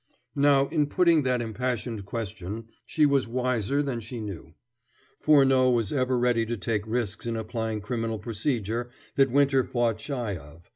Now, 0.35 0.67
in 0.69 0.87
putting 0.87 1.21
that 1.21 1.43
impassioned 1.43 2.07
question, 2.07 2.69
she 2.87 3.05
was 3.05 3.27
wiser 3.27 3.83
than 3.83 3.99
she 3.99 4.19
knew. 4.19 4.55
Furneaux 5.19 5.69
was 5.69 5.93
ever 5.93 6.17
ready 6.17 6.43
to 6.43 6.57
take 6.57 6.87
risks 6.87 7.27
in 7.27 7.37
applying 7.37 7.81
criminal 7.81 8.17
procedure 8.17 8.89
that 9.15 9.29
Winter 9.29 9.63
fought 9.63 9.99
shy 10.01 10.35
of. 10.35 10.67